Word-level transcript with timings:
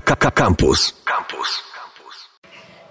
Campus. 0.00 0.94
Campus. 1.04 1.62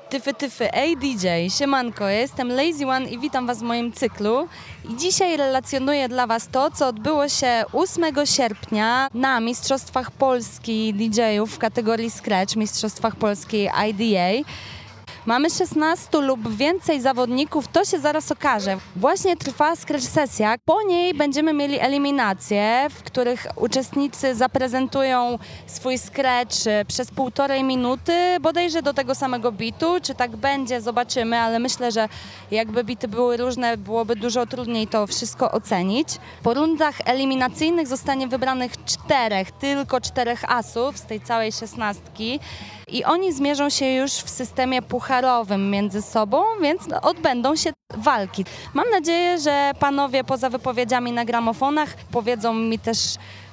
Tyfy, 0.09 0.33
tyfy, 0.33 0.73
ej 0.73 0.97
DJ, 0.97 1.27
siemanko, 1.49 2.03
ja 2.03 2.19
jestem 2.19 2.49
Lazy 2.49 2.87
One 2.87 3.09
i 3.09 3.17
witam 3.19 3.47
Was 3.47 3.59
w 3.59 3.61
moim 3.61 3.91
cyklu. 3.91 4.47
I 4.89 4.95
dzisiaj 4.95 5.37
relacjonuję 5.37 6.09
dla 6.09 6.27
Was 6.27 6.47
to, 6.47 6.71
co 6.71 6.87
odbyło 6.87 7.29
się 7.29 7.63
8 7.73 8.25
sierpnia 8.25 9.07
na 9.13 9.39
Mistrzostwach 9.39 10.11
Polski 10.11 10.93
DJ-ów 10.93 11.55
w 11.55 11.57
kategorii 11.57 12.11
Scratch, 12.11 12.55
Mistrzostwach 12.55 13.15
Polski 13.15 13.69
IDA. 13.87 14.49
Mamy 15.27 15.49
16 15.49 16.17
lub 16.21 16.55
więcej 16.55 17.01
zawodników, 17.01 17.67
to 17.67 17.85
się 17.85 17.99
zaraz 17.99 18.31
okaże. 18.31 18.77
Właśnie 18.95 19.37
trwa 19.37 19.75
scratch 19.75 20.03
sesja. 20.03 20.55
Po 20.65 20.81
niej 20.83 21.13
będziemy 21.13 21.53
mieli 21.53 21.79
eliminacje, 21.79 22.87
w 22.89 23.03
których 23.03 23.47
uczestnicy 23.55 24.35
zaprezentują 24.35 25.39
swój 25.65 25.97
scratch 25.97 26.67
e, 26.67 26.85
przez 26.85 27.11
półtorej 27.11 27.63
minuty, 27.63 28.13
bodajże 28.41 28.81
do 28.81 28.93
tego 28.93 29.15
samego 29.15 29.51
bitu. 29.51 29.95
Czy 30.01 30.15
tak 30.15 30.35
będzie, 30.35 30.81
zobaczymy, 30.81 31.39
ale 31.39 31.59
myślę, 31.59 31.91
że 31.91 32.09
jakby 32.51 32.83
bity 32.83 33.07
były 33.07 33.37
różne, 33.37 33.77
byłoby 33.77 34.15
dużo 34.15 34.45
trudniej 34.45 34.87
to 34.87 35.07
wszystko 35.07 35.51
ocenić. 35.51 36.07
Po 36.43 36.53
rundach 36.53 36.95
eliminacyjnych 37.05 37.87
zostanie 37.87 38.27
wybranych 38.27 38.85
czterech, 38.85 39.51
tylko 39.51 40.01
czterech 40.01 40.51
asów 40.51 40.97
z 40.97 41.01
tej 41.01 41.21
całej 41.21 41.51
szesnastki 41.51 42.39
i 42.91 43.03
oni 43.03 43.33
zmierzą 43.33 43.69
się 43.69 43.85
już 43.85 44.11
w 44.11 44.29
systemie 44.29 44.81
pucharowym 45.21 45.69
między 45.69 46.01
sobą, 46.01 46.43
więc 46.61 46.81
odbędą 47.01 47.55
się 47.55 47.69
walki. 47.97 48.45
Mam 48.73 48.89
nadzieję, 48.89 49.39
że 49.39 49.71
panowie 49.79 50.23
poza 50.23 50.49
wypowiedziami 50.49 51.11
na 51.11 51.25
gramofonach 51.25 51.89
powiedzą 52.11 52.53
mi 52.53 52.79
też 52.79 52.97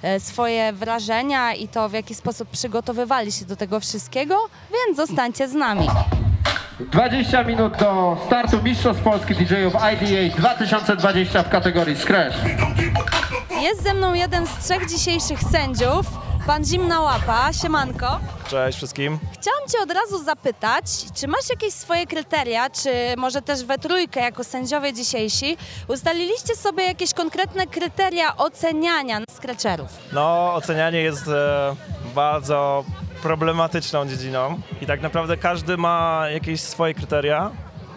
e, 0.03 0.21
swoje 0.21 0.73
wrażenia 0.73 1.55
i 1.55 1.69
to 1.69 1.89
w 1.89 1.93
jaki 1.93 2.15
sposób 2.15 2.49
przygotowywali 2.49 3.33
się 3.33 3.45
do 3.45 3.57
tego 3.57 3.81
wszystkiego, 3.81 4.39
więc 4.73 4.97
zostańcie 4.97 5.49
z 5.49 5.55
nami. 5.55 5.89
20 6.81 7.43
minut 7.43 7.77
do 7.77 8.17
startu 8.27 8.63
Mistrzostw 8.63 9.03
Polski 9.03 9.35
DJ-ów 9.35 9.75
IDA 9.75 10.37
2020 10.37 11.43
w 11.43 11.49
kategorii 11.49 11.97
Scratch. 11.97 12.37
Jest 13.63 13.83
ze 13.83 13.95
mną 13.95 14.15
jeden 14.15 14.47
z 14.47 14.65
trzech 14.65 14.89
dzisiejszych 14.91 15.41
sędziów, 15.41 16.07
pan 16.47 16.65
Zimna 16.65 17.01
Łapa, 17.01 17.53
siemanko. 17.53 18.21
Cześć 18.49 18.77
wszystkim. 18.79 19.19
Chciałam 19.33 19.69
Cię 19.69 19.79
od 19.83 19.91
razu 19.91 20.25
zapytać, 20.25 20.85
czy 21.15 21.29
masz 21.29 21.51
jakieś 21.51 21.75
swoje 21.75 22.07
kryteria, 22.07 22.71
czy 22.71 22.91
może 23.17 23.43
też 23.43 23.65
we 23.65 23.79
trójkę 23.79 24.21
jako 24.21 24.45
sędziowie 24.45 24.93
dzisiejsi 24.93 25.57
ustaliliście 25.89 26.57
sobie 26.57 26.85
jakieś 26.85 27.15
konkretne 27.15 27.67
kryteria 27.67 28.37
oceniania 28.37 29.21
scratcherów? 29.37 29.89
No, 30.13 30.55
ocenianie 30.55 30.99
jest 31.03 31.29
e, 31.29 31.77
bardzo 32.15 32.85
problematyczną 33.23 34.07
dziedziną 34.07 34.61
i 34.81 34.87
tak 34.87 35.03
naprawdę 35.03 35.37
każdy 35.37 35.77
ma 35.77 36.25
jakieś 36.33 36.61
swoje 36.61 36.95
kryteria, 36.95 37.51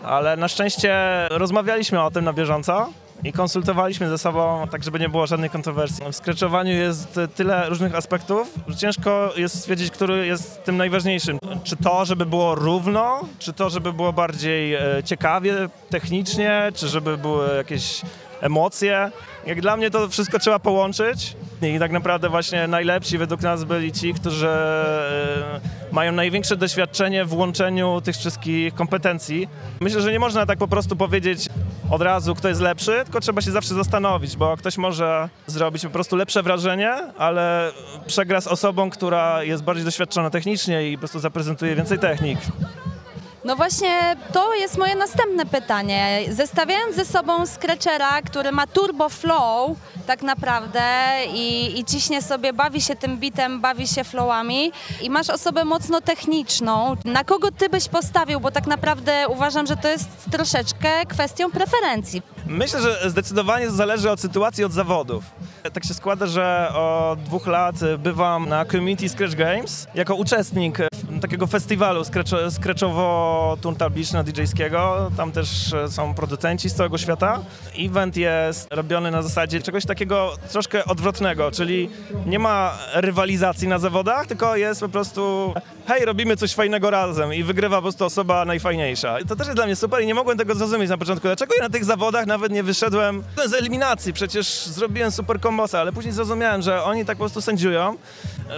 ale 0.04 0.38
na 0.38 0.48
szczęście 0.48 0.98
rozmawialiśmy 1.32 2.04
o 2.04 2.12
tym 2.12 2.26
na 2.26 2.34
bieżąco 2.34 2.90
i 3.24 3.34
konsultowaliśmy 3.34 4.10
ze 4.10 4.18
sobą, 4.18 4.68
tak 4.72 4.84
żeby 4.84 5.00
nie 5.00 5.10
było 5.10 5.28
żadnej 5.28 5.50
kontrowersji. 5.50 6.06
W 6.12 6.16
scratchowaniu 6.16 6.72
jest 6.72 7.20
tyle 7.36 7.70
różnych 7.70 7.96
aspektów, 7.96 8.54
że 8.68 8.76
ciężko 8.76 9.34
jest 9.38 9.60
stwierdzić, 9.60 9.92
który 9.92 10.28
jest 10.28 10.64
tym 10.64 10.78
najważniejszym. 10.78 11.40
Czy 11.64 11.76
to, 11.76 12.06
żeby 12.06 12.26
było 12.26 12.56
równo, 12.56 13.22
czy 13.40 13.54
to, 13.54 13.70
żeby 13.70 13.94
było 13.94 14.14
bardziej 14.14 14.74
e, 14.74 15.04
ciekawie, 15.06 15.70
technicznie, 15.90 16.72
czy 16.76 16.88
żeby 16.88 17.18
były 17.18 17.56
jakieś 17.56 18.02
emocje. 18.42 19.12
Jak 19.46 19.62
dla 19.62 19.78
mnie 19.78 19.92
to 19.92 20.10
wszystko 20.10 20.40
trzeba 20.40 20.60
połączyć 20.60 21.36
i 21.62 21.80
tak 21.80 21.92
naprawdę 21.92 22.30
właśnie 22.30 22.68
najlepsi 22.68 23.18
według 23.18 23.42
nas 23.42 23.64
byli 23.64 23.92
ci, 23.92 24.14
którzy 24.14 24.48
e, 24.48 25.60
mają 25.92 26.12
największe 26.12 26.58
doświadczenie 26.58 27.26
w 27.26 27.34
łączeniu 27.34 28.02
tych 28.02 28.16
wszystkich 28.16 28.74
kompetencji. 28.74 29.48
Myślę, 29.80 30.02
że 30.02 30.12
nie 30.12 30.20
można 30.20 30.46
tak 30.46 30.60
po 30.60 30.68
prostu 30.68 30.96
powiedzieć 30.96 31.50
od 31.90 32.02
razu, 32.02 32.36
kto 32.36 32.48
jest 32.48 32.62
lepszy, 32.62 33.02
tylko 33.04 33.20
trzeba 33.20 33.42
się 33.42 33.52
zawsze 33.52 33.74
zastanowić, 33.74 34.38
bo 34.38 34.58
ktoś 34.58 34.78
może 34.78 35.30
zrobić 35.48 35.84
po 35.84 35.90
prostu 35.90 36.16
lepsze 36.16 36.44
wrażenie, 36.44 36.94
ale 37.18 37.72
przegra 38.08 38.42
z 38.42 38.48
osobą, 38.48 38.90
która 38.90 39.44
jest 39.44 39.64
bardziej 39.64 39.86
doświadczona 39.86 40.30
technicznie 40.30 40.90
i 40.90 40.94
po 40.94 41.00
prostu 41.00 41.20
zaprezentuje 41.20 41.76
więcej 41.76 42.00
technik. 42.00 42.40
No 43.48 43.56
właśnie, 43.56 44.16
to 44.34 44.56
jest 44.56 44.78
moje 44.78 44.96
następne 44.96 45.46
pytanie. 45.46 46.20
Zestawiając 46.32 46.96
ze 46.96 47.06
sobą 47.06 47.46
Scratchera, 47.46 48.22
który 48.22 48.52
ma 48.52 48.68
turbo 48.68 49.10
flow 49.10 49.78
tak 50.08 50.22
naprawdę 50.22 50.82
i, 51.34 51.80
i 51.80 51.86
ciśnie 51.86 52.22
sobie, 52.22 52.54
bawi 52.54 52.82
się 52.82 52.96
tym 52.96 53.18
bitem, 53.18 53.62
bawi 53.62 53.88
się 53.88 54.04
flowami 54.04 54.72
i 55.02 55.10
masz 55.10 55.30
osobę 55.30 55.66
mocno 55.66 56.02
techniczną, 56.02 56.96
na 57.06 57.24
kogo 57.24 57.52
ty 57.52 57.70
byś 57.70 57.88
postawił? 57.88 58.40
Bo 58.40 58.52
tak 58.52 58.68
naprawdę 58.68 59.28
uważam, 59.28 59.68
że 59.68 59.78
to 59.78 59.88
jest 59.88 60.10
troszeczkę 60.32 61.06
kwestią 61.06 61.52
preferencji. 61.52 62.22
Myślę, 62.48 62.82
że 62.82 63.10
zdecydowanie 63.10 63.72
zależy 63.72 64.12
od 64.12 64.20
sytuacji, 64.20 64.64
od 64.64 64.72
zawodów. 64.72 65.24
Tak 65.74 65.86
się 65.86 65.94
składa, 65.94 66.26
że 66.26 66.70
od 66.76 67.24
dwóch 67.24 67.48
lat 67.48 67.76
bywam 67.98 68.50
na 68.50 68.66
Community 68.66 69.10
Scratch 69.10 69.36
Games 69.36 69.88
jako 69.96 70.16
uczestnik 70.16 70.78
takiego 71.20 71.48
festiwalu 71.48 72.02
scratchowo-turntable-DJ-skiego. 72.50 75.12
Tam 75.18 75.32
też 75.32 75.76
są 75.90 76.14
producenci 76.14 76.70
z 76.70 76.74
całego 76.74 76.98
świata. 76.98 77.40
Event 77.80 78.18
jest 78.18 78.68
robiony 78.72 79.12
na 79.12 79.22
zasadzie 79.22 79.62
czegoś 79.62 79.86
takiego 79.86 80.34
troszkę 80.52 80.86
odwrotnego, 80.86 81.52
czyli 81.52 81.90
nie 82.26 82.40
ma 82.40 82.78
rywalizacji 82.94 83.68
na 83.68 83.80
zawodach, 83.80 84.28
tylko 84.28 84.56
jest 84.56 84.82
po 84.82 84.90
prostu 84.90 85.54
hej, 85.88 86.06
robimy 86.06 86.38
coś 86.38 86.54
fajnego 86.54 86.90
razem 86.90 87.34
i 87.34 87.44
wygrywa 87.44 87.76
po 87.76 87.82
prostu 87.82 88.06
osoba 88.06 88.46
najfajniejsza. 88.46 89.20
I 89.20 89.26
to 89.26 89.36
też 89.36 89.48
jest 89.48 89.58
dla 89.58 89.66
mnie 89.66 89.76
super 89.76 90.04
i 90.04 90.08
nie 90.08 90.16
mogłem 90.16 90.38
tego 90.38 90.56
zrozumieć 90.56 90.90
na 90.90 90.98
początku. 90.98 91.28
Dlaczego 91.28 91.56
ja 91.56 91.64
na 91.64 91.70
tych 91.70 91.86
zawodach 91.86 92.26
nawet 92.26 92.52
nie 92.52 92.64
wyszedłem 92.64 93.24
z 93.46 93.54
eliminacji? 93.54 94.14
Przecież 94.14 94.66
zrobiłem 94.66 95.12
super 95.12 95.40
kombosa, 95.40 95.80
ale 95.80 95.92
później 95.92 96.14
zrozumiałem, 96.14 96.62
że 96.62 96.84
oni 96.84 97.06
tak 97.06 97.18
po 97.18 97.22
prostu 97.22 97.42
sędziują, 97.42 97.96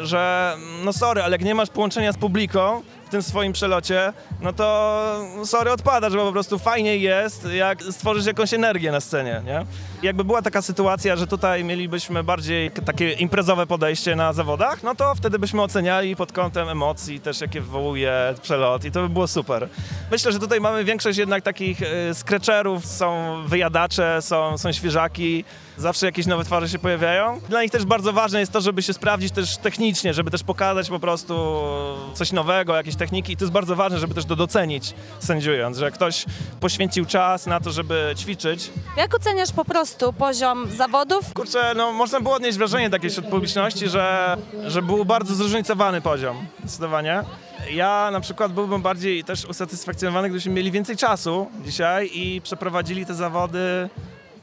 że 0.01 0.55
no 0.85 0.93
sorry, 0.93 1.23
ale 1.23 1.31
jak 1.31 1.43
nie 1.43 1.55
masz 1.55 1.69
połączenia 1.69 2.11
z 2.11 2.17
Vatican 2.51 2.83
w 3.09 3.11
tym 3.11 3.23
swoim 3.23 3.53
przelocie, 3.53 4.13
no 4.41 4.53
to 4.53 5.25
sorry, 5.45 5.71
odpadasz, 5.71 6.13
bo 6.13 6.25
po 6.25 6.31
prostu 6.31 6.59
fajniej 6.59 7.01
jest, 7.01 7.47
jak 7.53 7.83
stworzysz 7.83 8.25
jakąś 8.25 8.53
energię 8.53 8.91
na 8.91 8.99
scenie, 8.99 9.41
nie? 9.45 9.65
Jakby 10.03 10.23
była 10.23 10.41
taka 10.41 10.61
sytuacja, 10.61 11.15
że 11.15 11.27
tutaj 11.27 11.63
mielibyśmy 11.63 12.23
bardziej 12.23 12.71
takie 12.71 13.11
imprezowe 13.11 13.67
podejście 13.67 14.15
na 14.15 14.33
zawodach, 14.33 14.83
no 14.83 14.95
to 14.95 15.15
wtedy 15.15 15.39
byśmy 15.39 15.61
oceniali 15.61 16.15
pod 16.15 16.31
kątem 16.31 16.69
emocji 16.69 17.19
też, 17.19 17.41
jakie 17.41 17.61
wywołuje 17.61 18.35
przelot 18.41 18.85
i 18.85 18.91
to 18.91 19.01
by 19.01 19.09
było 19.09 19.27
super. 19.27 19.69
Myślę, 20.11 20.31
że 20.31 20.39
tutaj 20.39 20.61
mamy 20.61 20.83
większość 20.83 21.17
jednak 21.17 21.43
takich 21.43 21.81
y, 21.81 22.13
scratcherów, 22.13 22.85
są 22.85 23.35
wyjadacze, 23.47 24.21
są, 24.21 24.57
są 24.57 24.71
świeżaki, 24.71 25.43
zawsze 25.77 26.05
jakieś 26.05 26.25
nowe 26.25 26.43
twarze 26.43 26.69
się 26.69 26.79
pojawiają. 26.79 27.39
Dla 27.49 27.63
nich 27.63 27.71
też 27.71 27.85
bardzo 27.85 28.13
ważne 28.13 28.39
jest 28.39 28.51
to, 28.51 28.61
żeby 28.61 28.81
się 28.81 28.93
sprawdzić 28.93 29.31
też 29.31 29.57
technicznie, 29.57 30.13
żeby 30.13 30.31
też 30.31 30.43
pokazać 30.43 30.89
po 30.89 30.99
prostu 30.99 31.61
coś 32.13 32.31
nowego, 32.31 32.75
jakieś 32.75 32.95
techniki 32.99 33.33
i 33.33 33.37
to 33.37 33.43
jest 33.43 33.53
bardzo 33.53 33.75
ważne, 33.75 33.99
żeby 33.99 34.13
też 34.13 34.25
to 34.25 34.35
docenić 34.35 34.93
sędziując, 35.19 35.77
że 35.77 35.91
ktoś 35.91 36.25
poświęcił 36.59 37.05
czas 37.05 37.45
na 37.45 37.59
to, 37.59 37.71
żeby 37.71 38.13
ćwiczyć. 38.17 38.71
Jak 38.97 39.15
oceniasz 39.15 39.51
po 39.51 39.65
prostu 39.65 40.13
poziom 40.13 40.67
zawodów? 40.77 41.33
Kurczę, 41.33 41.73
no 41.75 41.91
można 41.93 42.21
było 42.21 42.35
odnieść 42.35 42.57
wrażenie 42.57 42.89
takie 42.89 43.09
wśród 43.09 43.25
publiczności, 43.27 43.89
że, 43.89 44.37
że 44.67 44.81
był 44.81 45.05
bardzo 45.05 45.35
zróżnicowany 45.35 46.01
poziom, 46.01 46.47
zdecydowanie. 46.59 47.23
Ja 47.71 48.09
na 48.11 48.19
przykład 48.19 48.53
byłbym 48.53 48.81
bardziej 48.81 49.23
też 49.23 49.45
usatysfakcjonowany, 49.45 50.29
gdybyśmy 50.29 50.51
mieli 50.51 50.71
więcej 50.71 50.97
czasu 50.97 51.47
dzisiaj 51.65 52.09
i 52.13 52.41
przeprowadzili 52.41 53.05
te 53.05 53.13
zawody 53.13 53.89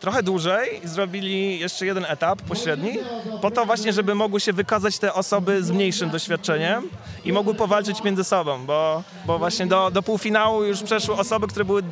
trochę 0.07 0.23
dłużej 0.23 0.85
i 0.85 0.89
zrobili 0.89 1.59
jeszcze 1.59 1.87
jeden 1.87 2.05
etap 2.05 2.43
pośredni, 2.43 2.99
po 3.43 3.51
to 3.51 3.65
właśnie, 3.65 3.93
żeby 3.93 4.15
mogły 4.15 4.41
się 4.41 4.53
wykazać 4.53 4.99
te 4.99 5.15
osoby 5.15 5.63
z 5.65 5.71
mniejszym 5.71 6.11
doświadczeniem 6.11 6.89
i 7.25 7.33
mogły 7.33 7.55
powalczyć 7.55 8.05
między 8.05 8.25
sobą, 8.25 8.67
bo, 8.67 9.03
bo 9.27 9.39
właśnie 9.39 9.67
do, 9.67 9.91
do 9.91 10.03
półfinału 10.03 10.65
już 10.65 10.83
przeszły 10.83 11.15
osoby, 11.15 11.47
które 11.47 11.65
były 11.65 11.83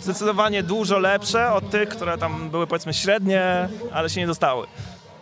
zdecydowanie 0.00 0.62
dużo 0.62 0.98
lepsze 0.98 1.52
od 1.52 1.70
tych, 1.70 1.88
które 1.88 2.18
tam 2.18 2.50
były 2.50 2.66
powiedzmy 2.66 2.94
średnie, 2.94 3.68
ale 3.92 4.10
się 4.10 4.20
nie 4.20 4.26
dostały. 4.26 4.66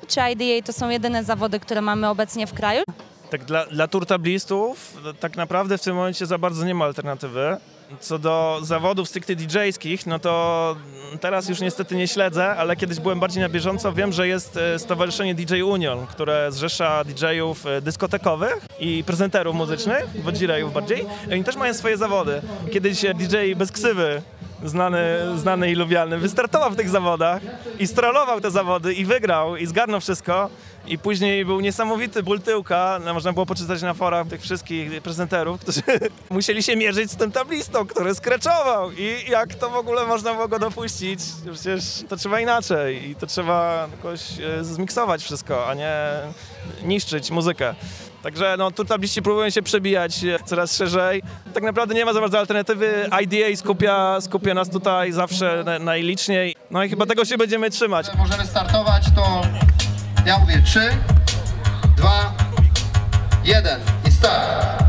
Czy 0.09 0.21
IDA 0.21 0.67
to 0.67 0.73
są 0.73 0.89
jedyne 0.89 1.25
zawody, 1.25 1.61
które 1.61 1.81
mamy 1.81 2.09
obecnie 2.09 2.47
w 2.47 2.55
kraju? 2.55 2.83
Tak 3.31 3.45
dla, 3.45 3.67
dla 3.67 3.89
turtablistów 3.89 4.97
tak 5.21 5.37
naprawdę 5.37 5.79
w 5.79 5.83
tym 5.83 5.97
momencie 5.97 6.27
za 6.27 6.39
bardzo 6.39 6.65
nie 6.65 6.75
ma 6.75 6.85
alternatywy. 6.85 7.57
Co 8.01 8.19
do 8.19 8.59
zawodów 8.63 9.09
stricte 9.09 9.37
DJ-skich, 9.37 10.07
no 10.07 10.19
to 10.19 10.77
teraz 11.21 11.49
już 11.49 11.61
niestety 11.61 11.97
nie 11.97 12.09
śledzę, 12.09 12.57
ale 12.57 12.77
kiedyś 12.77 13.01
byłem 13.01 13.21
bardziej 13.21 13.43
na 13.43 13.49
bieżąco. 13.49 13.93
Wiem, 13.93 14.13
że 14.13 14.29
jest 14.29 14.57
e, 14.57 14.79
Stowarzyszenie 14.79 15.35
DJ 15.35 15.63
Union, 15.63 16.07
które 16.07 16.53
zrzesza 16.53 17.05
DJ-ów 17.05 17.67
e, 17.67 17.81
dyskotekowych 17.81 18.59
i 18.81 19.05
prezenterów 19.07 19.57
muzycznych, 19.57 20.23
wodzirejów 20.23 20.73
bardziej. 20.73 21.07
Oni 21.33 21.45
też 21.45 21.57
mają 21.57 21.75
swoje 21.75 21.97
zawody. 21.97 22.43
Kiedyś 22.73 23.05
e, 23.05 23.15
DJ 23.15 23.37
bez 23.57 23.73
ksywy 23.73 24.23
znany, 24.65 25.19
znany 25.37 25.71
i 25.71 25.75
lubiany, 25.75 26.19
wystartował 26.19 26.71
w 26.71 26.77
tych 26.77 26.89
zawodach 26.89 27.43
i 27.79 27.87
strollował 27.87 28.41
te 28.41 28.51
zawody 28.51 28.95
i 28.95 29.05
wygrał 29.05 29.57
i 29.57 29.67
zgarnął 29.67 30.01
wszystko 30.01 30.51
I 30.87 30.99
później 30.99 31.45
był 31.45 31.61
niesamowity 31.61 32.23
ból 32.23 32.41
tyłka, 32.41 33.01
no, 33.05 33.15
można 33.15 33.33
było 33.33 33.47
poczytać 33.47 33.83
na 33.83 33.95
forach 33.95 34.27
tych 34.27 34.41
wszystkich 34.41 35.03
prezenterów, 35.03 35.61
którzy 35.61 35.83
musieli 36.31 36.63
się 36.63 36.77
mierzyć 36.77 37.11
z 37.11 37.17
tym 37.17 37.33
tablistą, 37.33 37.87
który 37.87 38.15
skreczował 38.15 38.93
i 38.93 39.31
jak 39.31 39.55
to 39.55 39.71
w 39.71 39.77
ogóle 39.77 40.07
można 40.07 40.35
było 40.35 40.49
go 40.49 40.59
dopuścić, 40.59 41.21
przecież 41.53 41.85
to 42.09 42.17
trzeba 42.17 42.41
inaczej 42.41 43.11
i 43.11 43.15
to 43.15 43.27
trzeba 43.27 43.89
jakoś 43.97 44.21
e, 44.41 44.65
zmiksować 44.65 45.23
wszystko, 45.23 45.69
a 45.69 45.75
nie 45.75 45.93
niszczyć 46.85 47.31
muzykę. 47.31 47.75
Także 48.23 48.55
no, 48.59 48.71
tu 48.71 48.85
tabliści 48.85 49.23
próbują 49.23 49.51
się 49.51 49.63
przebijać 49.63 50.25
e, 50.25 50.39
coraz 50.45 50.77
szerzej. 50.77 51.23
Tak 51.55 51.63
naprawdę 51.63 51.95
nie 51.95 52.05
ma 52.05 52.13
za 52.13 52.21
bardzo 52.21 52.39
alternatywy. 52.39 53.09
IDA 53.23 53.57
skupia, 53.57 54.21
skupia 54.21 54.55
nas 54.55 54.71
tutaj 54.71 55.13
zawsze 55.13 55.63
na, 55.65 55.79
najliczniej. 55.79 56.57
No 56.71 56.85
i 56.85 56.89
chyba 56.89 57.07
tego 57.07 57.25
się 57.25 57.39
będziemy 57.39 57.71
trzymać. 57.71 58.07
Możemy 58.19 58.47
startować, 58.47 59.05
to 59.15 59.43
ja 60.27 60.39
mówię 60.39 60.63
3, 60.63 60.91
2, 61.97 62.35
1 63.45 63.81
i 64.09 64.13
start. 64.13 64.82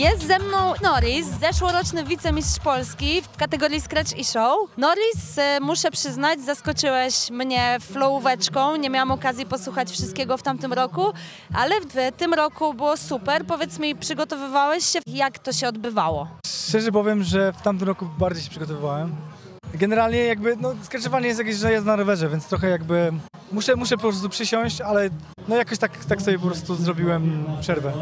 Jest 0.00 0.26
ze 0.26 0.38
mną 0.38 0.74
Norris, 0.82 1.26
zeszłoroczny 1.40 2.04
wicemistrz 2.04 2.58
Polski 2.58 3.22
w 3.22 3.36
kategorii 3.36 3.80
Scratch 3.80 4.16
i 4.18 4.24
Show. 4.24 4.58
Norris, 4.76 5.38
e, 5.38 5.60
muszę 5.60 5.90
przyznać, 5.90 6.40
zaskoczyłeś 6.40 7.30
mnie 7.30 7.76
flowóweczką. 7.80 8.76
Nie 8.76 8.90
miałam 8.90 9.10
okazji 9.10 9.46
posłuchać 9.46 9.90
wszystkiego 9.90 10.36
w 10.36 10.42
tamtym 10.42 10.72
roku, 10.72 11.12
ale 11.54 11.80
w 11.80 12.16
tym 12.16 12.34
roku 12.34 12.74
było 12.74 12.96
super. 12.96 13.44
Powiedz 13.46 13.78
mi, 13.78 13.96
przygotowywałeś 13.96 14.84
się? 14.84 14.98
Jak 15.06 15.38
to 15.38 15.52
się 15.52 15.68
odbywało? 15.68 16.28
Szczerze 16.46 16.92
powiem, 16.92 17.22
że 17.22 17.52
w 17.52 17.62
tamtym 17.62 17.88
roku 17.88 18.06
bardziej 18.18 18.44
się 18.44 18.50
przygotowywałem. 18.50 19.16
Generalnie 19.74 20.18
jakby, 20.24 20.56
no 20.56 20.74
skręczowanie 20.82 21.26
jest 21.26 21.38
jakieś, 21.38 21.56
że 21.56 21.72
jest 21.72 21.86
na 21.86 21.96
rowerze, 21.96 22.28
więc 22.28 22.46
trochę 22.46 22.68
jakby 22.68 23.12
muszę, 23.52 23.76
muszę 23.76 23.96
po 23.96 24.02
prostu 24.02 24.28
przysiąść, 24.28 24.80
ale 24.80 25.10
no 25.48 25.56
jakoś 25.56 25.78
tak, 25.78 26.04
tak 26.04 26.22
sobie 26.22 26.38
po 26.38 26.46
prostu 26.46 26.74
zrobiłem 26.74 27.44
przerwę. 27.60 27.92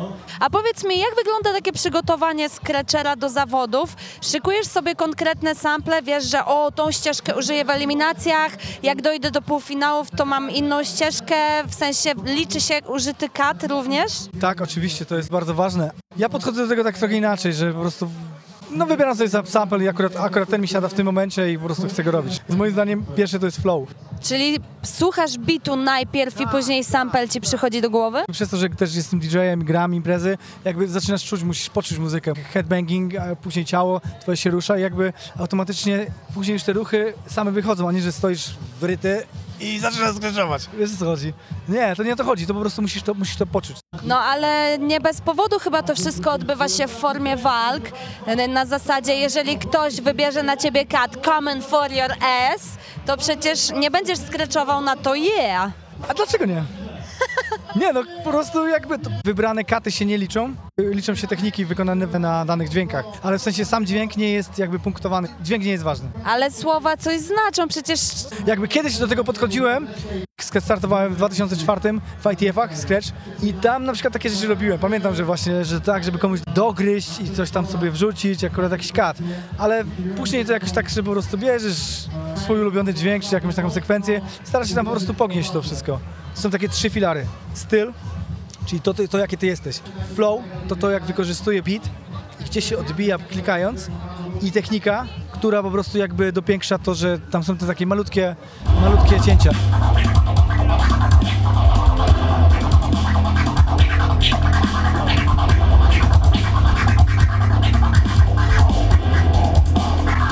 A 0.40 0.50
powiedz 0.50 0.84
mi, 0.84 0.98
jak 0.98 1.14
wygląda 1.16 1.52
takie 1.52 1.72
przygotowanie 1.72 2.48
Scratchera 2.48 3.16
do 3.16 3.28
zawodów? 3.28 3.96
Szykujesz 4.20 4.66
sobie 4.66 4.94
konkretne 4.94 5.54
sample, 5.54 6.02
wiesz, 6.02 6.24
że 6.24 6.44
o, 6.44 6.70
tą 6.70 6.92
ścieżkę 6.92 7.36
użyję 7.36 7.64
w 7.64 7.70
eliminacjach, 7.70 8.52
jak 8.82 9.02
dojdę 9.02 9.30
do 9.30 9.42
półfinałów, 9.42 10.10
to 10.10 10.24
mam 10.24 10.50
inną 10.50 10.84
ścieżkę, 10.84 11.64
w 11.68 11.74
sensie 11.74 12.12
liczy 12.24 12.60
się 12.60 12.74
użyty 12.88 13.28
kat 13.28 13.64
również? 13.64 14.12
Tak, 14.40 14.60
oczywiście, 14.60 15.04
to 15.04 15.16
jest 15.16 15.30
bardzo 15.30 15.54
ważne. 15.54 15.90
Ja 16.16 16.28
podchodzę 16.28 16.62
do 16.62 16.68
tego 16.68 16.84
tak 16.84 16.98
trochę 16.98 17.14
inaczej, 17.14 17.52
że 17.52 17.72
po 17.72 17.80
prostu 17.80 18.08
no 18.70 18.86
wybieram 18.86 19.16
sobie 19.16 19.28
sam- 19.30 19.46
sample 19.46 19.84
i 19.84 19.88
akurat, 19.88 20.16
akurat 20.16 20.48
ten 20.48 20.60
mi 20.60 20.68
siada 20.68 20.88
w 20.88 20.94
tym 20.94 21.06
momencie 21.06 21.52
i 21.52 21.58
po 21.58 21.64
prostu 21.64 21.88
chcę 21.88 22.04
go 22.04 22.10
robić. 22.10 22.40
Z 22.48 22.54
moim 22.56 22.72
zdaniem 22.72 23.04
pierwszy 23.16 23.38
to 23.38 23.46
jest 23.46 23.58
flow. 23.62 23.88
Czyli 24.22 24.58
słuchasz 24.82 25.38
bitu 25.38 25.76
najpierw 25.76 26.40
i 26.40 26.46
później 26.46 26.84
sample 26.84 27.28
ci 27.28 27.40
przychodzi 27.40 27.80
do 27.80 27.90
głowy? 27.90 28.18
Przez 28.32 28.48
to, 28.50 28.56
że 28.56 28.68
też 28.68 28.94
jestem 28.94 29.20
DJ-em, 29.20 29.64
gram 29.64 29.94
imprezy, 29.94 30.38
jakby 30.64 30.88
zaczynasz 30.88 31.24
czuć, 31.24 31.42
musisz 31.42 31.70
poczuć 31.70 31.98
muzykę. 31.98 32.34
Headbanging, 32.34 33.12
później 33.42 33.64
ciało 33.64 34.00
twoje 34.20 34.36
się 34.36 34.50
rusza 34.50 34.78
i 34.78 34.82
jakby 34.82 35.12
automatycznie 35.38 36.06
później 36.34 36.52
już 36.52 36.62
te 36.62 36.72
ruchy 36.72 37.14
same 37.26 37.52
wychodzą, 37.52 37.88
a 37.88 37.92
nie, 37.92 38.02
że 38.02 38.12
stoisz 38.12 38.50
wryty 38.80 39.22
i 39.60 39.78
zaczynasz 39.78 40.16
skręczować. 40.16 40.62
Wiesz 40.78 40.90
o 40.94 40.96
co 40.98 41.04
chodzi? 41.04 41.32
Nie, 41.68 41.96
to 41.96 42.02
nie 42.02 42.12
o 42.12 42.16
to 42.16 42.24
chodzi, 42.24 42.46
to 42.46 42.54
po 42.54 42.60
prostu 42.60 42.82
musisz 42.82 43.02
to, 43.02 43.14
musisz 43.14 43.36
to 43.36 43.46
poczuć. 43.46 43.76
No 44.04 44.18
ale 44.20 44.78
nie 44.78 45.00
bez 45.00 45.20
powodu 45.20 45.58
chyba 45.58 45.82
to 45.82 45.94
wszystko 45.94 46.32
odbywa 46.32 46.68
się 46.68 46.88
w 46.88 46.90
formie 46.90 47.36
walk. 47.36 47.82
Na 48.48 48.66
zasadzie, 48.66 49.14
jeżeli 49.14 49.58
ktoś 49.58 50.00
wybierze 50.00 50.42
na 50.42 50.56
ciebie 50.56 50.86
kat 50.86 51.26
common 51.26 51.62
for 51.62 51.92
your 51.92 52.12
ass, 52.24 52.62
to 53.06 53.16
przecież 53.16 53.70
nie 53.70 53.90
będziesz 53.90 54.18
skreczował 54.18 54.80
na 54.80 54.96
to 54.96 55.14
yeah. 55.14 55.70
A 56.08 56.14
dlaczego 56.14 56.44
nie? 56.44 56.62
Nie, 57.76 57.92
no 57.92 58.02
po 58.24 58.30
prostu 58.30 58.68
jakby 58.68 58.98
wybrane 59.24 59.64
katy 59.64 59.90
się 59.90 60.04
nie 60.04 60.18
liczą. 60.18 60.54
Liczą 60.78 61.14
się 61.14 61.26
techniki 61.26 61.64
wykonane 61.64 62.06
na 62.06 62.44
danych 62.44 62.68
dźwiękach, 62.68 63.04
ale 63.22 63.38
w 63.38 63.42
sensie 63.42 63.64
sam 63.64 63.86
dźwięk 63.86 64.16
nie 64.16 64.32
jest 64.32 64.58
jakby 64.58 64.78
punktowany. 64.78 65.28
Dźwięk 65.42 65.64
nie 65.64 65.70
jest 65.70 65.84
ważny. 65.84 66.08
Ale 66.24 66.50
słowa 66.50 66.96
coś 66.96 67.20
znaczą, 67.20 67.68
przecież 67.68 68.00
Jakby 68.46 68.68
kiedyś 68.68 68.98
do 68.98 69.08
tego 69.08 69.24
podchodziłem, 69.24 69.88
startowałem 70.60 71.12
w 71.12 71.16
2004 71.16 71.80
w 72.24 72.26
ITF-ach, 72.32 72.78
Scratch 72.78 73.08
i 73.42 73.52
tam 73.54 73.84
na 73.84 73.92
przykład 73.92 74.12
takie 74.12 74.30
rzeczy 74.30 74.46
robiłem. 74.46 74.78
Pamiętam, 74.78 75.14
że 75.14 75.24
właśnie, 75.24 75.64
że 75.64 75.80
tak, 75.80 76.04
żeby 76.04 76.18
komuś 76.18 76.40
dogryźć 76.54 77.20
i 77.20 77.30
coś 77.30 77.50
tam 77.50 77.66
sobie 77.66 77.90
wrzucić, 77.90 78.44
akurat 78.44 78.72
jakiś 78.72 78.92
kat. 78.92 79.18
Ale 79.58 79.84
później 80.16 80.44
to 80.44 80.52
jakoś 80.52 80.72
tak, 80.72 80.88
że 80.90 81.02
po 81.02 81.12
prostu 81.12 81.38
bierzesz 81.38 82.04
swój 82.36 82.60
ulubiony 82.60 82.94
dźwięk, 82.94 83.24
czy 83.24 83.34
jakąś 83.34 83.54
taką 83.54 83.70
sekwencję, 83.70 84.20
starasz 84.44 84.68
się 84.68 84.74
tam 84.74 84.84
po 84.84 84.90
prostu 84.90 85.14
pognieść 85.14 85.50
to 85.50 85.62
wszystko. 85.62 85.98
Są 86.34 86.50
takie 86.50 86.68
trzy 86.68 86.90
filary. 86.90 87.26
Styl, 87.54 87.92
czyli 88.66 88.80
to, 88.80 88.94
to, 88.94 89.08
to 89.08 89.18
jakie 89.18 89.36
ty 89.36 89.46
jesteś. 89.46 89.80
Flow, 90.14 90.40
to 90.68 90.76
to 90.76 90.90
jak 90.90 91.04
wykorzystuje 91.04 91.62
beat 91.62 91.82
i 92.40 92.44
gdzie 92.44 92.62
się 92.62 92.78
odbija 92.78 93.18
klikając 93.18 93.90
i 94.42 94.52
technika, 94.52 95.06
która 95.32 95.62
po 95.62 95.70
prostu 95.70 95.98
jakby 95.98 96.32
dopiększa 96.32 96.78
to, 96.78 96.94
że 96.94 97.18
tam 97.18 97.44
są 97.44 97.56
te 97.56 97.66
takie 97.66 97.86
malutkie, 97.86 98.36
malutkie 98.80 99.20
cięcia. 99.20 99.50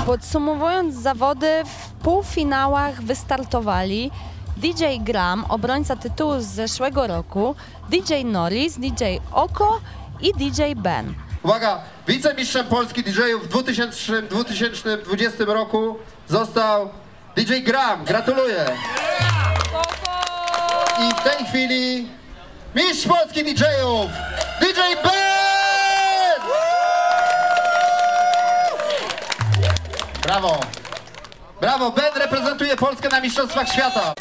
Podsumowując 0.06 0.94
zawody, 0.94 1.46
w 1.64 1.90
półfinałach 1.90 3.02
wystartowali 3.02 4.10
DJ 4.56 4.84
Gram, 5.00 5.44
obrońca 5.48 5.96
tytułu 5.96 6.40
z 6.40 6.44
zeszłego 6.44 7.06
roku, 7.06 7.54
DJ 7.88 8.14
Norris, 8.24 8.78
DJ 8.78 9.04
Oko 9.32 9.80
i 10.20 10.32
DJ 10.32 10.62
Ben. 10.76 11.14
Uwaga, 11.42 11.80
wicemistrzem 12.08 12.66
Polski 12.66 13.02
DJ-ów 13.02 13.44
w 13.44 13.48
2000, 13.48 14.22
2020 14.22 15.44
roku 15.46 15.96
został 16.28 16.90
DJ 17.36 17.60
Gram. 17.62 18.04
Gratuluję. 18.04 18.66
I 21.00 21.14
w 21.14 21.22
tej 21.22 21.46
chwili 21.46 22.08
mistrz 22.74 23.06
Polski 23.08 23.44
DJ-ów 23.44 24.10
DJ 24.60 24.80
Ben! 25.04 26.40
Brawo. 30.22 30.60
Brawo, 31.60 31.90
Ben 31.90 32.14
reprezentuje 32.14 32.76
Polskę 32.76 33.08
na 33.08 33.20
Mistrzostwach 33.20 33.68
Świata. 33.68 34.14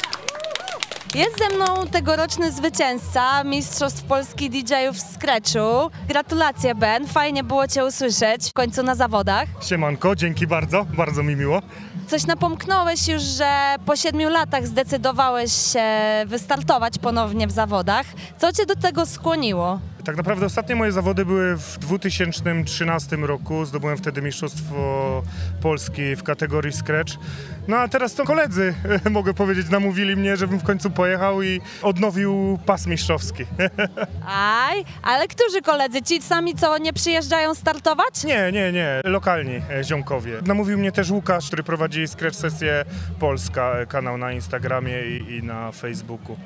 Jest 1.14 1.38
ze 1.38 1.56
mną 1.56 1.86
tegoroczny 1.86 2.52
zwycięzca 2.52 3.44
Mistrzostw 3.44 4.04
Polski 4.04 4.50
DJ-ów 4.50 4.96
w 4.96 5.00
Scratchu. 5.00 5.90
Gratulacje 6.08 6.74
Ben, 6.74 7.06
fajnie 7.06 7.44
było 7.44 7.68
Cię 7.68 7.84
usłyszeć 7.84 8.50
w 8.50 8.52
końcu 8.52 8.82
na 8.82 8.94
zawodach. 8.94 9.48
Siemanko, 9.62 10.16
dzięki 10.16 10.46
bardzo, 10.46 10.86
bardzo 10.96 11.22
mi 11.22 11.36
miło. 11.36 11.62
Coś 12.06 12.26
napomknąłeś 12.26 13.08
już, 13.08 13.22
że 13.22 13.76
po 13.86 13.96
siedmiu 13.96 14.28
latach 14.28 14.66
zdecydowałeś 14.66 15.52
się 15.52 15.84
wystartować 16.26 16.98
ponownie 16.98 17.46
w 17.46 17.50
zawodach. 17.52 18.06
Co 18.38 18.52
Cię 18.52 18.66
do 18.66 18.76
tego 18.76 19.06
skłoniło? 19.06 19.80
Tak 20.04 20.16
naprawdę 20.16 20.46
ostatnie 20.46 20.76
moje 20.76 20.92
zawody 20.92 21.24
były 21.24 21.56
w 21.56 21.78
2013 21.78 23.16
roku. 23.16 23.64
Zdobyłem 23.64 23.96
wtedy 23.96 24.22
Mistrzostwo 24.22 25.22
Polski 25.62 26.16
w 26.16 26.22
kategorii 26.22 26.72
Scratch. 26.72 27.12
No 27.68 27.76
a 27.76 27.88
teraz 27.88 28.14
to 28.14 28.24
koledzy, 28.24 28.74
mogę 29.10 29.34
powiedzieć, 29.34 29.68
namówili 29.70 30.16
mnie, 30.16 30.36
żebym 30.36 30.58
w 30.58 30.64
końcu 30.64 30.90
pojechał 30.90 31.42
i 31.42 31.60
odnowił 31.82 32.58
pas 32.66 32.86
mistrzowski. 32.86 33.44
Aj, 34.26 34.84
ale 35.02 35.28
którzy 35.28 35.62
koledzy? 35.62 36.02
Ci 36.02 36.22
sami, 36.22 36.54
co 36.54 36.78
nie 36.78 36.92
przyjeżdżają 36.92 37.54
startować? 37.54 38.24
Nie, 38.24 38.52
nie, 38.52 38.72
nie, 38.72 39.00
lokalni 39.04 39.62
e, 39.70 39.84
ziomkowie. 39.84 40.32
Namówił 40.46 40.78
mnie 40.78 40.92
też 40.92 41.10
Łukasz, 41.10 41.46
który 41.46 41.62
prowadzi 41.62 42.08
Scratch 42.08 42.36
Sesję 42.36 42.84
Polska, 43.18 43.72
e, 43.78 43.86
kanał 43.86 44.18
na 44.18 44.32
Instagramie 44.32 45.02
i, 45.06 45.36
i 45.36 45.42
na 45.42 45.72
Facebooku. 45.72 46.36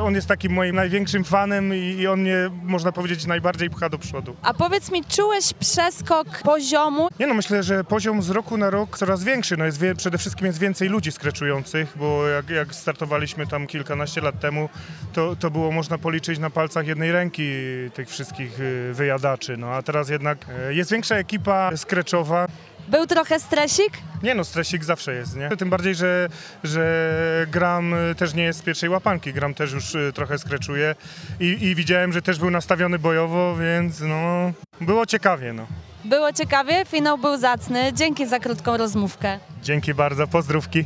On 0.00 0.14
jest 0.14 0.28
takim 0.28 0.52
moim 0.52 0.76
największym 0.76 1.24
fanem 1.24 1.74
i, 1.74 1.78
i 1.78 2.06
on 2.06 2.20
mnie, 2.20 2.50
można 2.62 2.92
powiedzieć, 2.92 3.26
najbardziej 3.26 3.70
pcha 3.70 3.88
do 3.88 3.98
przodu. 3.98 4.36
A 4.42 4.54
powiedz 4.54 4.90
mi, 4.90 5.04
czułeś 5.04 5.52
przeskok 5.52 6.42
poziomu? 6.42 7.08
Nie 7.20 7.26
no, 7.26 7.34
myślę, 7.34 7.62
że 7.62 7.84
poziom 7.84 8.22
z 8.22 8.30
roku 8.30 8.56
na 8.56 8.70
rok 8.70 8.98
coraz 8.98 9.24
większy. 9.24 9.56
No 9.56 9.64
jest 9.64 9.80
przede 9.96 10.18
wszystkim 10.18 10.46
jest 10.46 10.61
więcej 10.62 10.88
ludzi 10.88 11.12
skreczujących, 11.12 11.92
bo 11.96 12.28
jak, 12.28 12.50
jak 12.50 12.74
startowaliśmy 12.74 13.46
tam 13.46 13.66
kilkanaście 13.66 14.20
lat 14.20 14.40
temu, 14.40 14.68
to, 15.12 15.36
to 15.36 15.50
było 15.50 15.72
można 15.72 15.98
policzyć 15.98 16.38
na 16.38 16.50
palcach 16.50 16.86
jednej 16.86 17.12
ręki 17.12 17.42
tych 17.94 18.08
wszystkich 18.08 18.60
y, 18.60 18.90
wyjadaczy. 18.94 19.56
No 19.56 19.70
a 19.70 19.82
teraz 19.82 20.08
jednak 20.08 20.46
y, 20.70 20.74
jest 20.74 20.90
większa 20.90 21.16
ekipa 21.16 21.76
skreczowa. 21.76 22.46
Był 22.88 23.06
trochę 23.06 23.40
stresik? 23.40 23.92
Nie 24.22 24.34
no, 24.34 24.44
stresik 24.44 24.84
zawsze 24.84 25.14
jest, 25.14 25.36
nie? 25.36 25.56
Tym 25.56 25.70
bardziej, 25.70 25.94
że, 25.94 26.28
że 26.64 27.46
gram 27.50 27.94
y, 27.94 28.14
też 28.14 28.34
nie 28.34 28.42
jest 28.42 28.58
z 28.58 28.62
pierwszej 28.62 28.88
łapanki, 28.90 29.32
gram 29.32 29.54
też 29.54 29.72
już 29.72 29.94
y, 29.94 30.12
trochę 30.14 30.38
skreczuje 30.38 30.94
i, 31.40 31.44
i 31.44 31.74
widziałem, 31.74 32.12
że 32.12 32.22
też 32.22 32.38
był 32.38 32.50
nastawiony 32.50 32.98
bojowo, 32.98 33.56
więc 33.56 34.00
no, 34.00 34.52
było 34.80 35.06
ciekawie, 35.06 35.52
no. 35.52 35.66
Było 36.04 36.32
ciekawie, 36.32 36.84
finał 36.84 37.18
był 37.18 37.36
zacny. 37.38 37.92
Dzięki 37.92 38.26
za 38.26 38.38
krótką 38.40 38.76
rozmówkę. 38.76 39.38
Dzięki 39.62 39.94
bardzo, 39.94 40.26
pozdrówki. 40.26 40.84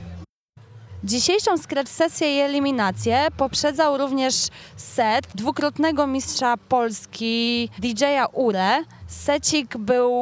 Dzisiejszą 1.07 1.59
scratch 1.59 1.91
sesję 1.91 2.37
i 2.37 2.41
eliminację 2.41 3.27
poprzedzał 3.37 3.99
również 3.99 4.35
set 4.77 5.27
dwukrotnego 5.35 6.07
mistrza 6.07 6.57
Polski 6.57 7.69
DJ-a 7.79 8.27
Ure. 8.27 8.85
Secik 9.07 9.77
był 9.77 10.13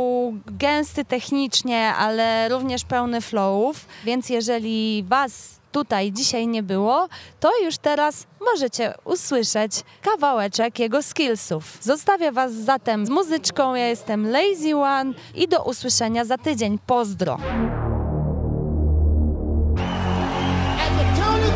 gęsty 0.47 1.05
technicznie, 1.05 1.95
ale 1.95 2.49
również 2.49 2.85
pełny 2.85 3.21
flowów, 3.21 3.87
więc 4.05 4.31
jeżeli 4.31 5.05
Was 5.09 5.61
tutaj 5.73 6.13
dzisiaj 6.13 6.47
nie 6.47 6.63
było, 6.63 7.09
to 7.41 7.51
już 7.65 7.79
teraz 7.79 8.27
możecie 8.41 8.95
usłyszeć 9.05 9.73
kawałeczek 10.03 10.79
jego 10.79 11.03
skillsów. 11.03 11.79
Zostawię 11.81 12.33
Was 12.33 12.53
zatem 12.53 13.07
z 13.07 13.11
muzyczką. 13.11 13.75
Ja 13.75 13.87
jestem 13.87 14.31
Lazy 14.31 14.77
One 14.77 15.13
i 15.35 15.49
do 15.49 15.65
usłyszenia 15.65 16.25
za 16.25 16.39
tydzień. 16.39 16.79
Pozdro! 16.87 17.39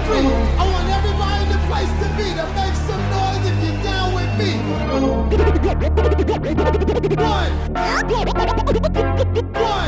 Three, 0.08 0.24
I 0.56 0.64
want 0.72 0.88
everybody 0.88 1.44
in 1.44 1.50
the 1.52 1.60
place 1.68 1.92
to 2.00 2.08
be 2.16 2.26
to 2.40 2.46
make 2.56 2.76
some 2.88 3.04
noise 3.12 3.44
if 3.44 3.56
you're 3.64 3.80
down 3.84 4.08
with 4.16 4.32
me. 4.40 4.50
One, 7.20 7.48
one, 9.54 9.87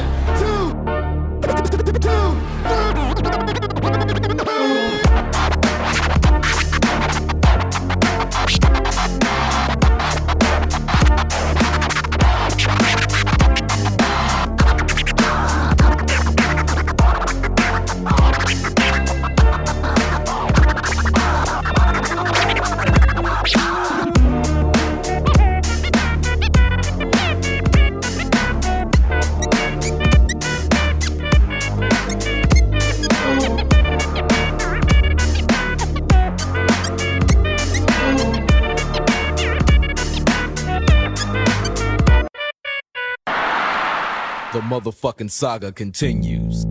The 44.61 44.67
motherfucking 44.67 45.31
saga 45.31 45.73
continues. 45.73 46.65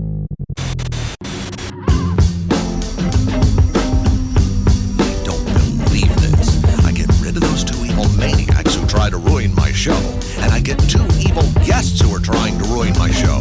Don't 5.24 5.44
believe 5.86 6.16
this. 6.22 6.64
I 6.86 6.92
get 6.92 7.10
rid 7.20 7.36
of 7.36 7.42
those 7.42 7.64
two 7.64 7.84
evil 7.84 8.08
maniacs 8.10 8.76
who 8.76 8.86
try 8.86 9.10
to 9.10 9.18
ruin 9.18 9.56
my 9.56 9.72
show, 9.72 9.98
and 10.38 10.54
I 10.54 10.60
get 10.60 10.78
two 10.88 11.04
evil 11.18 11.42
guests 11.66 12.00
who 12.00 12.16
are 12.16 12.20
trying 12.20 12.60
to 12.60 12.66
ruin 12.66 12.94
my 13.00 13.10
show. 13.10 13.40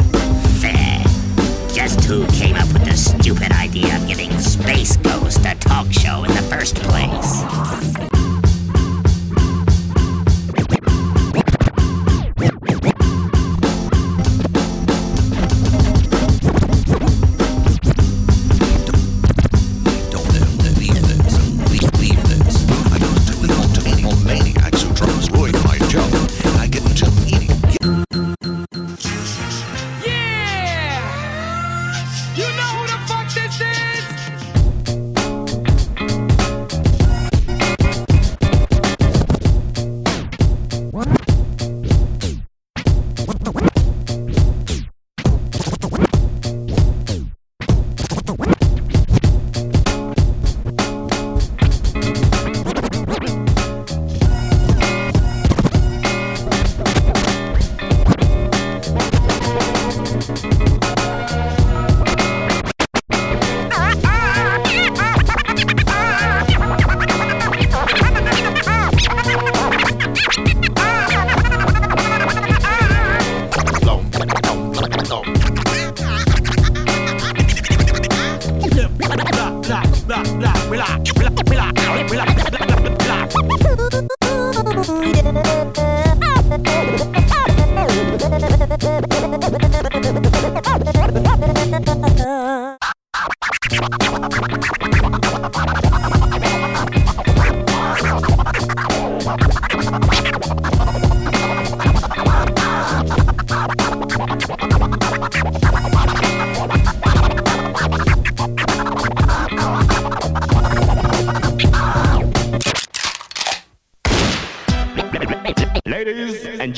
Fair. 0.62 1.04
Just 1.74 2.04
who 2.04 2.26
came 2.28 2.56
up 2.56 2.72
with 2.72 2.86
the 2.86 2.96
stupid 2.96 3.52
idea 3.52 3.94
of 3.98 4.08
giving 4.08 4.30
Space 4.38 4.96
Ghost 4.96 5.44
a 5.44 5.56
talk 5.56 5.92
show 5.92 6.24
in 6.24 6.34
the 6.34 6.42
first 6.48 6.76
place? 6.76 7.57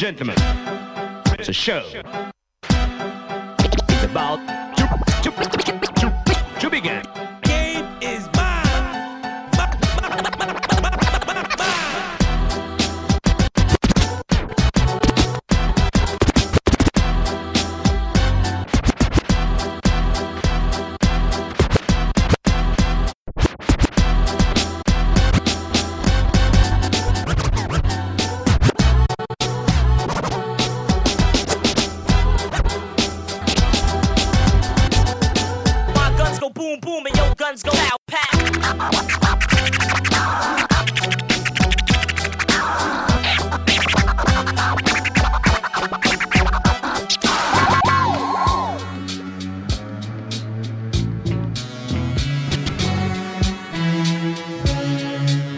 Gentlemen, 0.01 0.35
it's 1.39 1.51
a 1.51 1.53
show. 1.53 2.30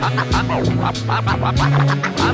I'm 0.02 0.18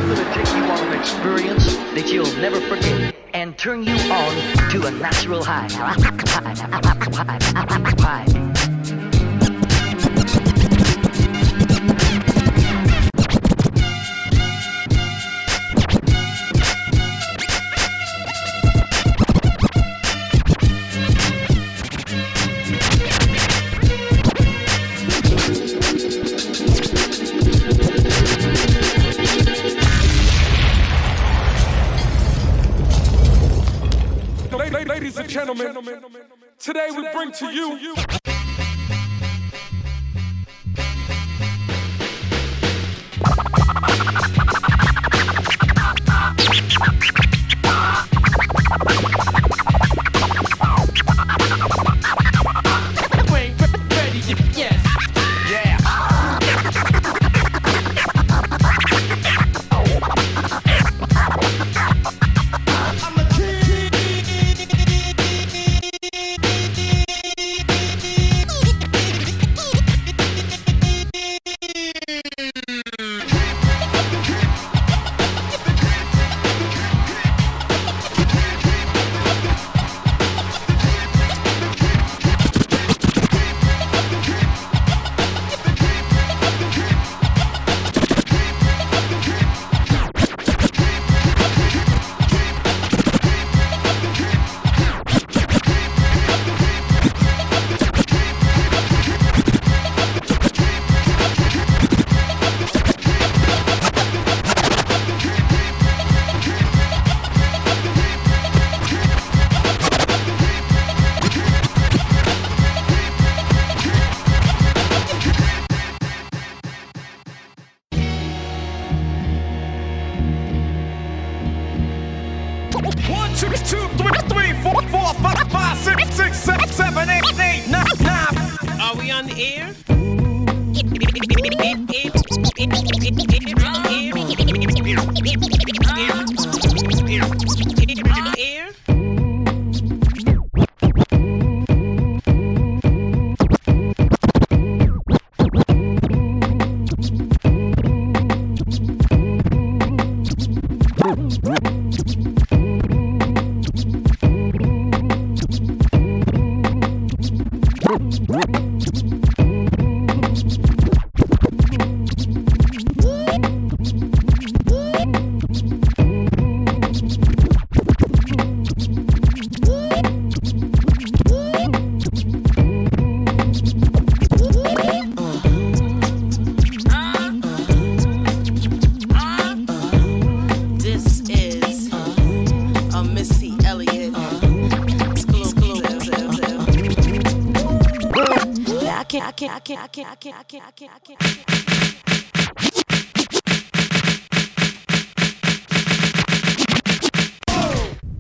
gonna 0.09 0.35
take 0.35 0.49
you 0.57 0.63
on 0.63 0.89
an 0.89 0.99
experience 0.99 1.67
that 1.95 2.11
you'll 2.11 2.35
never 2.41 2.61
forget 2.63 3.15
and 3.35 3.59
turn 3.59 3.83
you 3.83 3.93
on 4.11 4.71
to 4.71 4.87
a 4.87 4.91
natural 4.91 5.45
high. 5.45 5.69
Ladies 35.09 35.21
and 35.21 35.31
gentlemen, 35.31 36.03
today 36.59 36.89
we 36.95 37.09
bring 37.15 37.33
to 37.33 37.47
you. 37.47 37.95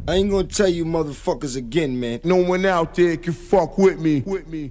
I 0.07 0.14
ain't 0.14 0.31
gonna 0.31 0.44
tell 0.44 0.68
you 0.68 0.85
motherfuckers 0.85 1.57
again, 1.57 1.98
man. 1.98 2.20
No 2.22 2.37
one 2.37 2.64
out 2.66 2.94
there 2.94 3.16
can 3.16 3.33
fuck 3.33 3.76
with 3.78 3.98
me. 3.98 4.22
With 4.24 4.46
me. 4.46 4.70